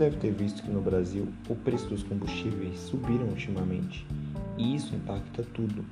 deve 0.00 0.16
ter 0.16 0.32
visto 0.32 0.62
que 0.62 0.70
no 0.70 0.80
Brasil 0.80 1.28
o 1.46 1.54
preço 1.54 1.86
dos 1.86 2.02
combustíveis 2.02 2.80
subiram 2.80 3.26
ultimamente 3.26 4.06
e 4.56 4.74
isso 4.74 4.94
impacta 4.94 5.44
tudo, 5.54 5.84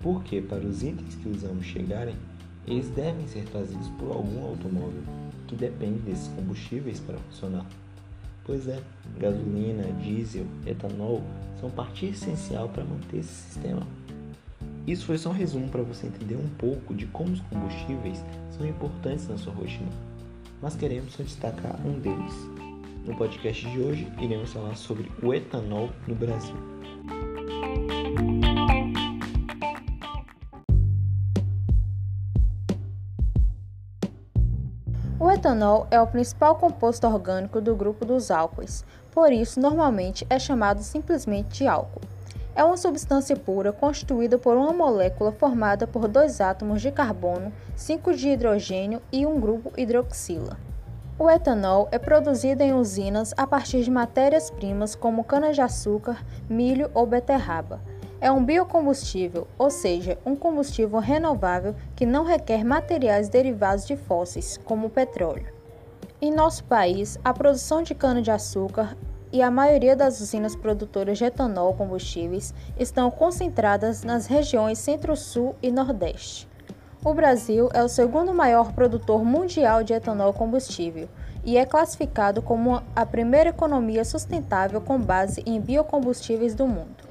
porque 0.00 0.40
para 0.40 0.64
os 0.64 0.82
itens 0.82 1.14
que 1.16 1.28
usamos 1.28 1.66
chegarem, 1.66 2.16
eles 2.66 2.88
devem 2.88 3.26
ser 3.28 3.44
trazidos 3.44 3.88
por 3.90 4.10
algum 4.10 4.42
automóvel 4.46 5.02
que 5.46 5.54
depende 5.54 5.98
desses 5.98 6.28
combustíveis 6.28 6.98
para 6.98 7.18
funcionar. 7.18 7.66
Pois 8.42 8.66
é, 8.68 8.80
gasolina, 9.18 9.84
diesel, 10.02 10.46
etanol 10.66 11.22
são 11.60 11.70
parte 11.70 12.06
essencial 12.06 12.70
para 12.70 12.84
manter 12.84 13.18
esse 13.18 13.50
sistema. 13.50 13.86
Isso 14.86 15.04
foi 15.04 15.18
só 15.18 15.28
um 15.28 15.34
resumo 15.34 15.68
para 15.68 15.82
você 15.82 16.06
entender 16.06 16.36
um 16.36 16.48
pouco 16.56 16.94
de 16.94 17.06
como 17.06 17.32
os 17.32 17.40
combustíveis 17.40 18.24
são 18.56 18.66
importantes 18.66 19.28
na 19.28 19.36
sua 19.36 19.52
rotina, 19.52 19.90
mas 20.60 20.74
queremos 20.74 21.12
só 21.12 21.22
destacar 21.22 21.78
um 21.86 22.00
deles. 22.00 22.71
No 23.04 23.16
podcast 23.16 23.68
de 23.68 23.80
hoje, 23.80 24.12
iremos 24.20 24.52
falar 24.52 24.76
sobre 24.76 25.10
o 25.20 25.34
etanol 25.34 25.90
no 26.06 26.14
Brasil. 26.14 26.54
O 35.18 35.28
etanol 35.30 35.88
é 35.90 36.00
o 36.00 36.06
principal 36.06 36.54
composto 36.54 37.04
orgânico 37.06 37.60
do 37.60 37.74
grupo 37.74 38.04
dos 38.04 38.30
álcoois, 38.30 38.84
por 39.10 39.32
isso 39.32 39.58
normalmente 39.58 40.24
é 40.30 40.38
chamado 40.38 40.80
simplesmente 40.82 41.58
de 41.58 41.66
álcool. 41.66 42.02
É 42.54 42.62
uma 42.62 42.76
substância 42.76 43.34
pura 43.34 43.72
constituída 43.72 44.38
por 44.38 44.56
uma 44.56 44.72
molécula 44.72 45.32
formada 45.32 45.88
por 45.88 46.06
dois 46.06 46.40
átomos 46.40 46.80
de 46.80 46.92
carbono, 46.92 47.52
cinco 47.74 48.14
de 48.14 48.28
hidrogênio 48.28 49.02
e 49.10 49.26
um 49.26 49.40
grupo 49.40 49.72
hidroxila. 49.76 50.56
O 51.22 51.30
etanol 51.30 51.86
é 51.92 52.00
produzido 52.00 52.64
em 52.64 52.74
usinas 52.74 53.32
a 53.36 53.46
partir 53.46 53.84
de 53.84 53.92
matérias-primas 53.92 54.96
como 54.96 55.22
cana-de-açúcar, 55.22 56.20
milho 56.50 56.90
ou 56.92 57.06
beterraba 57.06 57.80
é 58.20 58.28
um 58.28 58.44
biocombustível, 58.44 59.46
ou 59.56 59.70
seja, 59.70 60.18
um 60.26 60.34
combustível 60.34 60.98
renovável 60.98 61.76
que 61.94 62.04
não 62.04 62.24
requer 62.24 62.64
materiais 62.64 63.28
derivados 63.28 63.86
de 63.86 63.96
fósseis, 63.96 64.58
como 64.64 64.88
o 64.88 64.90
petróleo. 64.90 65.46
Em 66.20 66.32
nosso 66.32 66.64
país, 66.64 67.16
a 67.24 67.32
produção 67.32 67.84
de 67.84 67.94
cana-de-açúcar 67.94 68.96
e 69.32 69.40
a 69.40 69.50
maioria 69.50 69.94
das 69.94 70.20
usinas 70.20 70.56
produtoras 70.56 71.18
de 71.18 71.24
etanol 71.24 71.74
combustíveis 71.74 72.52
estão 72.76 73.12
concentradas 73.12 74.02
nas 74.02 74.26
regiões 74.26 74.78
Centro-Sul 74.78 75.54
e 75.62 75.70
Nordeste. 75.70 76.50
O 77.04 77.12
Brasil 77.12 77.68
é 77.74 77.82
o 77.82 77.88
segundo 77.88 78.32
maior 78.32 78.72
produtor 78.72 79.24
mundial 79.24 79.82
de 79.82 79.92
etanol 79.92 80.32
combustível 80.32 81.08
e 81.44 81.56
é 81.56 81.66
classificado 81.66 82.40
como 82.40 82.80
a 82.94 83.04
primeira 83.04 83.50
economia 83.50 84.04
sustentável 84.04 84.80
com 84.80 85.00
base 85.00 85.42
em 85.44 85.60
biocombustíveis 85.60 86.54
do 86.54 86.64
mundo. 86.64 87.02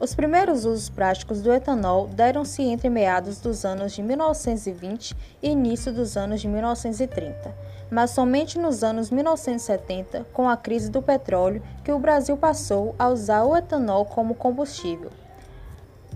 Os 0.00 0.14
primeiros 0.14 0.64
usos 0.64 0.88
práticos 0.88 1.42
do 1.42 1.52
etanol 1.52 2.08
deram-se 2.08 2.62
entre 2.62 2.88
meados 2.88 3.38
dos 3.38 3.66
anos 3.66 3.92
de 3.92 4.02
1920 4.02 5.14
e 5.42 5.50
início 5.50 5.92
dos 5.92 6.16
anos 6.16 6.40
de 6.40 6.48
1930, 6.48 7.54
mas 7.90 8.12
somente 8.12 8.58
nos 8.58 8.82
anos 8.82 9.10
1970, 9.10 10.24
com 10.32 10.48
a 10.48 10.56
crise 10.56 10.90
do 10.90 11.02
petróleo, 11.02 11.62
que 11.84 11.92
o 11.92 11.98
Brasil 11.98 12.38
passou 12.38 12.94
a 12.98 13.10
usar 13.10 13.44
o 13.44 13.54
etanol 13.54 14.06
como 14.06 14.34
combustível. 14.34 15.10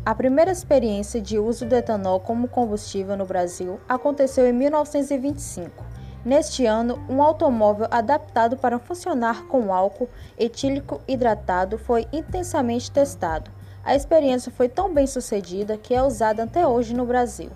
A 0.08 0.14
primeira 0.14 0.50
experiência 0.50 1.20
de 1.20 1.38
uso 1.38 1.66
do 1.66 1.76
etanol 1.76 2.18
como 2.18 2.48
combustível 2.48 3.14
no 3.14 3.26
Brasil 3.26 3.78
aconteceu 3.86 4.48
em 4.48 4.54
1925. 4.54 5.84
Neste 6.24 6.64
ano, 6.64 6.98
um 7.10 7.22
automóvel 7.22 7.86
adaptado 7.90 8.56
para 8.56 8.78
funcionar 8.78 9.44
com 9.48 9.70
álcool 9.70 10.08
etílico 10.38 11.02
hidratado 11.06 11.76
foi 11.76 12.06
intensamente 12.10 12.90
testado. 12.90 13.50
A 13.84 13.94
experiência 13.94 14.50
foi 14.50 14.66
tão 14.66 14.94
bem 14.94 15.06
sucedida 15.06 15.76
que 15.76 15.92
é 15.92 16.02
usada 16.02 16.44
até 16.44 16.66
hoje 16.66 16.94
no 16.94 17.04
Brasil. 17.04 17.50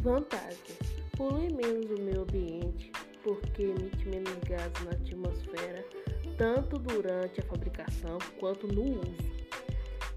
Vantagens: 0.00 0.78
polui 1.16 1.52
menos 1.52 1.90
o 1.90 2.00
meio 2.00 2.22
ambiente 2.22 2.95
porque 3.26 3.62
emite 3.64 4.08
menos 4.08 4.38
gases 4.44 4.84
na 4.84 4.92
atmosfera, 4.92 5.84
tanto 6.38 6.78
durante 6.78 7.40
a 7.40 7.42
fabricação 7.42 8.18
quanto 8.38 8.68
no 8.68 9.00
uso. 9.00 9.36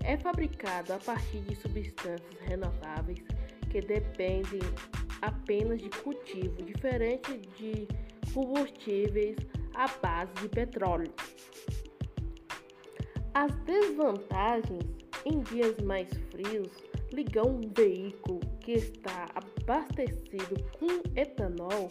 É 0.03 0.15
fabricado 0.15 0.93
a 0.93 0.99
partir 0.99 1.39
de 1.39 1.55
substâncias 1.55 2.39
renováveis 2.41 3.23
que 3.71 3.81
dependem 3.81 4.61
apenas 5.23 5.81
de 5.81 5.89
cultivo, 5.89 6.61
diferente 6.61 7.35
de 7.57 7.87
combustíveis 8.31 9.37
à 9.73 9.87
base 9.87 10.31
de 10.35 10.47
petróleo. 10.47 11.11
As 13.33 13.51
desvantagens 13.61 14.83
em 15.25 15.39
dias 15.41 15.79
mais 15.79 16.07
frios, 16.29 16.71
ligar 17.13 17.45
um 17.45 17.61
veículo 17.75 18.39
que 18.61 18.73
está 18.73 19.27
abastecido 19.35 20.63
com 20.77 21.19
etanol 21.19 21.89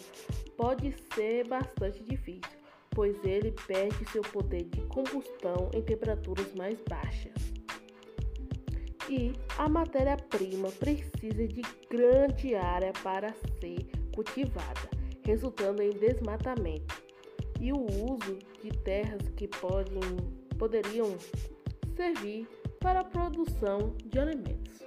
pode 0.56 0.94
ser 1.14 1.46
bastante 1.48 2.02
difícil, 2.04 2.58
pois 2.90 3.16
ele 3.24 3.52
perde 3.66 4.08
seu 4.10 4.22
poder 4.22 4.64
de 4.64 4.80
combustão 4.82 5.70
em 5.74 5.82
temperaturas 5.82 6.54
mais 6.54 6.78
baixas 6.88 7.58
e 9.08 9.32
a 9.56 9.68
matéria-prima 9.68 10.68
precisa 10.72 11.48
de 11.48 11.62
grande 11.90 12.54
área 12.54 12.92
para 13.02 13.32
ser 13.60 13.86
cultivada, 14.14 14.90
resultando 15.24 15.82
em 15.82 15.90
desmatamento 15.90 17.02
e 17.60 17.72
o 17.72 17.80
uso 17.80 18.38
de 18.62 18.70
terras 18.70 19.28
que 19.36 19.48
podem, 19.48 20.00
poderiam 20.58 21.16
servir 21.96 22.46
para 22.80 23.00
a 23.00 23.04
produção 23.04 23.94
de 24.04 24.18
alimentos. 24.18 24.78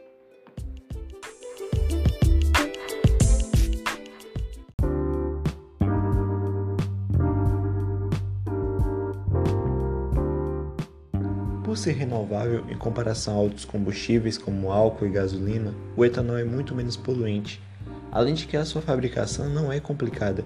Por 11.71 11.77
ser 11.77 11.93
renovável 11.93 12.65
em 12.69 12.75
comparação 12.75 13.37
a 13.37 13.39
outros 13.39 13.63
combustíveis 13.63 14.37
como 14.37 14.73
álcool 14.73 15.05
e 15.05 15.09
gasolina, 15.09 15.73
o 15.95 16.03
etanol 16.03 16.37
é 16.37 16.43
muito 16.43 16.75
menos 16.75 16.97
poluente, 16.97 17.63
além 18.11 18.33
de 18.33 18.45
que 18.45 18.57
a 18.57 18.65
sua 18.65 18.81
fabricação 18.81 19.47
não 19.47 19.71
é 19.71 19.79
complicada, 19.79 20.43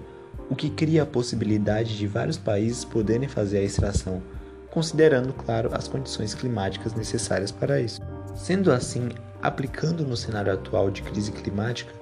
o 0.48 0.54
que 0.54 0.70
cria 0.70 1.02
a 1.02 1.06
possibilidade 1.06 1.98
de 1.98 2.06
vários 2.06 2.38
países 2.38 2.84
poderem 2.84 3.26
fazer 3.26 3.58
a 3.58 3.62
extração, 3.62 4.22
considerando, 4.70 5.32
claro, 5.32 5.70
as 5.72 5.88
condições 5.88 6.32
climáticas 6.32 6.94
necessárias 6.94 7.50
para 7.50 7.80
isso. 7.80 8.00
Sendo 8.36 8.70
assim, 8.70 9.08
aplicando 9.42 10.06
no 10.06 10.16
cenário 10.16 10.52
atual 10.52 10.92
de 10.92 11.02
crise 11.02 11.32
climática, 11.32 11.92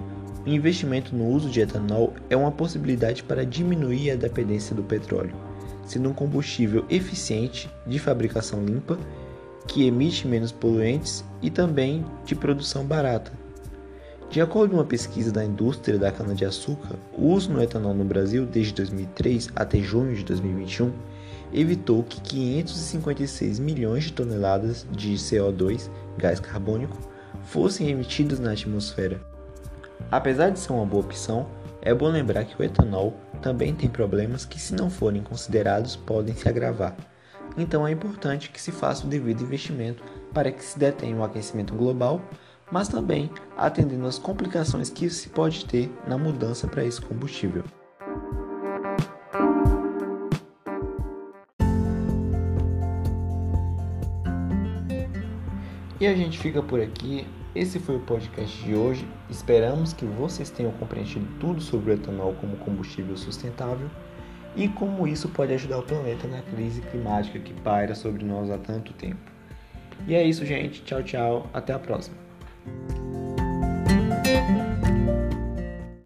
o 0.44 0.50
investimento 0.50 1.16
no 1.16 1.26
uso 1.28 1.48
de 1.48 1.62
etanol 1.62 2.12
é 2.28 2.36
uma 2.36 2.52
possibilidade 2.52 3.22
para 3.22 3.46
diminuir 3.46 4.10
a 4.10 4.16
dependência 4.16 4.76
do 4.76 4.82
petróleo 4.82 5.53
sendo 5.86 6.08
um 6.08 6.14
combustível 6.14 6.84
eficiente, 6.88 7.70
de 7.86 7.98
fabricação 7.98 8.64
limpa, 8.64 8.98
que 9.66 9.86
emite 9.86 10.26
menos 10.26 10.52
poluentes 10.52 11.24
e 11.40 11.50
também 11.50 12.04
de 12.24 12.34
produção 12.34 12.84
barata. 12.84 13.32
De 14.30 14.40
acordo 14.40 14.70
com 14.70 14.76
uma 14.78 14.84
pesquisa 14.84 15.30
da 15.30 15.44
indústria 15.44 15.98
da 15.98 16.10
cana-de-açúcar, 16.10 16.96
o 17.16 17.28
uso 17.28 17.52
no 17.52 17.62
etanol 17.62 17.94
no 17.94 18.04
Brasil 18.04 18.44
desde 18.44 18.74
2003 18.74 19.50
até 19.54 19.78
junho 19.78 20.14
de 20.14 20.24
2021 20.24 20.92
evitou 21.52 22.02
que 22.02 22.20
556 22.20 23.60
milhões 23.60 24.04
de 24.04 24.12
toneladas 24.12 24.84
de 24.90 25.14
CO2, 25.14 25.88
gás 26.18 26.40
carbônico, 26.40 26.98
fossem 27.44 27.88
emitidas 27.88 28.40
na 28.40 28.52
atmosfera. 28.52 29.20
Apesar 30.10 30.50
de 30.50 30.58
ser 30.58 30.72
uma 30.72 30.84
boa 30.84 31.04
opção, 31.04 31.46
é 31.84 31.94
bom 31.94 32.08
lembrar 32.08 32.44
que 32.44 32.60
o 32.60 32.64
etanol 32.64 33.14
também 33.42 33.74
tem 33.74 33.90
problemas 33.90 34.46
que, 34.46 34.58
se 34.58 34.74
não 34.74 34.88
forem 34.88 35.22
considerados, 35.22 35.94
podem 35.94 36.34
se 36.34 36.48
agravar. 36.48 36.96
Então 37.58 37.86
é 37.86 37.92
importante 37.92 38.50
que 38.50 38.60
se 38.60 38.72
faça 38.72 39.06
o 39.06 39.08
devido 39.08 39.42
investimento 39.42 40.02
para 40.32 40.50
que 40.50 40.64
se 40.64 40.78
detenha 40.78 41.16
o 41.16 41.22
aquecimento 41.22 41.74
global, 41.74 42.22
mas 42.72 42.88
também 42.88 43.30
atendendo 43.56 44.06
às 44.06 44.18
complicações 44.18 44.88
que 44.88 45.10
se 45.10 45.28
pode 45.28 45.66
ter 45.66 45.92
na 46.08 46.16
mudança 46.16 46.66
para 46.66 46.84
esse 46.84 47.00
combustível. 47.00 47.62
E 56.00 56.06
a 56.06 56.14
gente 56.14 56.38
fica 56.38 56.62
por 56.62 56.80
aqui. 56.80 57.26
Esse 57.54 57.78
foi 57.78 57.96
o 57.96 58.00
podcast 58.00 58.62
de 58.64 58.74
hoje. 58.74 59.06
Esperamos 59.30 59.92
que 59.92 60.04
vocês 60.04 60.50
tenham 60.50 60.72
compreendido 60.72 61.26
tudo 61.38 61.60
sobre 61.60 61.92
o 61.92 61.94
etanol 61.94 62.34
como 62.40 62.56
combustível 62.56 63.16
sustentável 63.16 63.88
e 64.56 64.68
como 64.68 65.06
isso 65.06 65.28
pode 65.28 65.52
ajudar 65.52 65.78
o 65.78 65.82
planeta 65.82 66.26
na 66.26 66.42
crise 66.42 66.80
climática 66.80 67.38
que 67.38 67.52
paira 67.52 67.94
sobre 67.94 68.24
nós 68.24 68.50
há 68.50 68.58
tanto 68.58 68.92
tempo. 68.92 69.32
E 70.06 70.14
é 70.14 70.22
isso, 70.22 70.44
gente. 70.44 70.82
Tchau, 70.82 71.02
tchau. 71.02 71.50
Até 71.52 71.72
a 71.72 71.78
próxima. 71.78 72.16